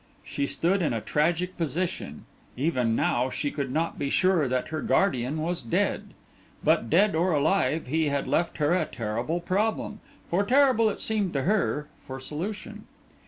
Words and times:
She 0.23 0.47
stood 0.47 0.81
in 0.81 0.93
a 0.93 0.99
tragic 0.99 1.57
position; 1.59 2.25
even 2.57 2.95
now, 2.95 3.29
she 3.29 3.51
could 3.51 3.71
not 3.71 3.99
be 3.99 4.09
sure 4.09 4.47
that 4.47 4.69
her 4.69 4.81
guardian 4.81 5.37
was 5.37 5.61
dead. 5.61 6.15
But 6.63 6.89
dead 6.89 7.13
or 7.13 7.33
alive, 7.33 7.85
he 7.85 8.09
had 8.09 8.27
left 8.27 8.57
her 8.57 8.73
a 8.73 8.85
terrible 8.85 9.39
problem, 9.39 9.99
for 10.27 10.43
terrible 10.43 10.89
it 10.89 10.99
seemed 10.99 11.33
to 11.33 11.43
her, 11.43 11.85
for 12.03 12.19
solution. 12.19 12.85